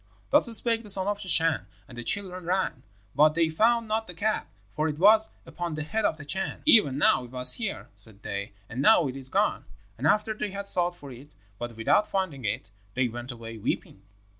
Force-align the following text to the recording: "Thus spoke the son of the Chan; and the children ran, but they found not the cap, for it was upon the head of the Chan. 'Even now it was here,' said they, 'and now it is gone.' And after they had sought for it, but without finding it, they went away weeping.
"Thus 0.31 0.47
spoke 0.57 0.81
the 0.81 0.89
son 0.89 1.05
of 1.05 1.21
the 1.21 1.27
Chan; 1.27 1.67
and 1.87 1.95
the 1.95 2.03
children 2.03 2.43
ran, 2.45 2.81
but 3.13 3.35
they 3.35 3.49
found 3.49 3.87
not 3.87 4.07
the 4.07 4.15
cap, 4.15 4.49
for 4.71 4.87
it 4.87 4.97
was 4.97 5.29
upon 5.45 5.75
the 5.75 5.83
head 5.83 6.05
of 6.05 6.17
the 6.17 6.25
Chan. 6.25 6.63
'Even 6.65 6.97
now 6.97 7.23
it 7.25 7.29
was 7.29 7.53
here,' 7.53 7.87
said 7.93 8.23
they, 8.23 8.53
'and 8.67 8.81
now 8.81 9.07
it 9.07 9.15
is 9.15 9.29
gone.' 9.29 9.65
And 9.99 10.07
after 10.07 10.33
they 10.33 10.49
had 10.49 10.65
sought 10.65 10.95
for 10.97 11.11
it, 11.11 11.35
but 11.59 11.77
without 11.77 12.09
finding 12.09 12.45
it, 12.45 12.71
they 12.95 13.09
went 13.09 13.31
away 13.31 13.59
weeping. 13.59 14.01